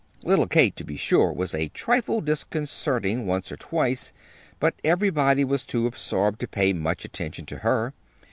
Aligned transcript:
Little 0.23 0.47
Kate, 0.47 0.75
to 0.77 0.83
be 0.83 0.97
sure, 0.97 1.31
was 1.31 1.53
a 1.53 1.67
trifle 1.67 2.21
disconcerting 2.21 3.27
once 3.27 3.51
or 3.51 3.55
twice, 3.55 4.11
but 4.59 4.73
everybody 4.83 5.43
was 5.43 5.63
too 5.63 5.85
absorbed 5.85 6.39
to 6.39 6.47
pay 6.47 6.73
much 6.73 7.05
attention 7.05 7.45
to 7.45 7.57
her. 7.59 7.93